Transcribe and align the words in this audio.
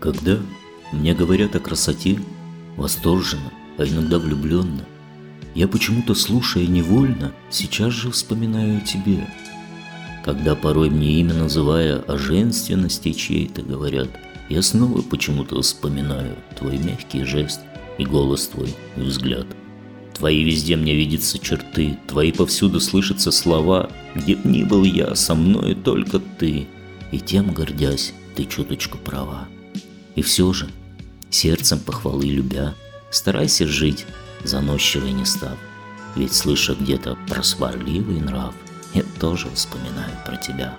Когда 0.00 0.38
мне 0.92 1.14
говорят 1.14 1.56
о 1.56 1.60
красоте, 1.60 2.20
восторженно, 2.76 3.52
а 3.78 3.84
иногда 3.84 4.18
влюбленно, 4.18 4.84
я 5.54 5.68
почему-то, 5.68 6.14
слушая 6.14 6.66
невольно, 6.66 7.32
сейчас 7.50 7.92
же 7.92 8.10
вспоминаю 8.10 8.78
о 8.78 8.80
тебе. 8.82 9.26
Когда 10.24 10.54
порой 10.54 10.90
мне 10.90 11.20
имя 11.20 11.34
называя 11.34 12.00
о 12.00 12.18
женственности 12.18 13.12
чьей-то 13.12 13.62
говорят, 13.62 14.10
я 14.48 14.60
снова 14.60 15.00
почему-то 15.02 15.60
вспоминаю 15.62 16.36
твой 16.58 16.78
мягкий 16.78 17.24
жест 17.24 17.60
и 17.98 18.04
голос 18.04 18.48
твой 18.48 18.74
и 18.96 19.00
взгляд. 19.00 19.46
Твои 20.12 20.44
везде 20.44 20.76
мне 20.76 20.94
видятся 20.94 21.38
черты, 21.38 21.98
твои 22.06 22.32
повсюду 22.32 22.80
слышатся 22.80 23.30
слова, 23.30 23.90
где 24.14 24.36
б 24.36 24.48
ни 24.48 24.62
был 24.62 24.84
я, 24.84 25.14
со 25.14 25.34
мной 25.34 25.74
только 25.74 26.18
ты, 26.18 26.66
и 27.12 27.18
тем 27.18 27.52
гордясь, 27.52 28.12
ты 28.34 28.44
чуточку 28.44 28.98
права. 28.98 29.48
И 30.16 30.22
все 30.22 30.52
же, 30.52 30.68
сердцем 31.30 31.78
похвалы 31.78 32.24
любя, 32.26 32.74
старайся 33.10 33.66
жить, 33.66 34.06
заносчивой 34.42 35.12
не 35.12 35.24
став. 35.24 35.56
Ведь 36.16 36.32
слыша 36.32 36.74
где-то 36.74 37.16
про 37.28 37.42
сварливый 37.42 38.20
нрав, 38.20 38.54
я 38.94 39.02
тоже 39.20 39.48
вспоминаю 39.54 40.12
про 40.24 40.36
тебя. 40.36 40.78